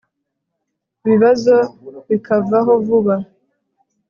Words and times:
ibibazo 1.05 1.55
bikavaho 2.07 2.73
vuba 2.85 3.15